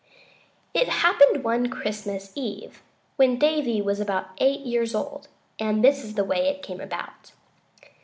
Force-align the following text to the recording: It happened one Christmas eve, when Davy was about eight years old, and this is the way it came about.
It 0.73 0.87
happened 0.89 1.43
one 1.43 1.69
Christmas 1.69 2.31
eve, 2.33 2.81
when 3.17 3.37
Davy 3.37 3.83
was 3.83 3.99
about 3.99 4.29
eight 4.39 4.61
years 4.61 4.95
old, 4.95 5.27
and 5.59 5.83
this 5.83 6.03
is 6.03 6.15
the 6.15 6.25
way 6.25 6.47
it 6.47 6.63
came 6.63 6.81
about. 6.81 7.33